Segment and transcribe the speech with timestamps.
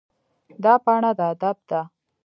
[0.63, 1.81] دا پاڼه د ادب ده.